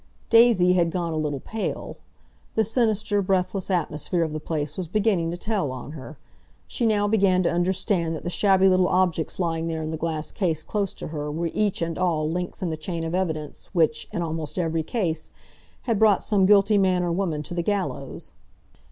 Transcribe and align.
Daisy 0.31 0.73
had 0.73 0.89
gone 0.89 1.13
a 1.13 1.15
little 1.15 1.39
pale. 1.41 1.97
The 2.55 2.63
sinister, 2.63 3.21
breathless 3.21 3.69
atmosphere 3.69 4.23
of 4.23 4.33
the 4.33 4.39
place 4.39 4.75
was 4.75 4.87
beginning 4.87 5.29
to 5.29 5.37
tell 5.37 5.69
on 5.71 5.91
her. 5.91 6.17
She 6.65 6.87
now 6.87 7.07
began 7.07 7.43
to 7.43 7.51
understand 7.51 8.15
that 8.15 8.23
the 8.23 8.31
shabby 8.31 8.67
little 8.67 8.87
objects 8.87 9.37
lying 9.39 9.67
there 9.67 9.83
in 9.83 9.91
the 9.91 9.97
glass 9.97 10.31
case 10.31 10.63
close 10.63 10.91
to 10.93 11.09
her 11.09 11.31
were 11.31 11.51
each 11.53 11.83
and 11.83 11.99
all 11.99 12.27
links 12.27 12.63
in 12.63 12.71
the 12.71 12.77
chain 12.77 13.03
of 13.03 13.13
evidence 13.13 13.69
which, 13.73 14.09
in 14.11 14.23
almost 14.23 14.57
every 14.57 14.81
case, 14.81 15.29
had 15.83 15.99
brought 15.99 16.23
some 16.23 16.47
guilty 16.47 16.79
man 16.79 17.03
or 17.03 17.11
woman 17.11 17.43
to 17.43 17.53
the 17.53 17.61
gallows. 17.61 18.31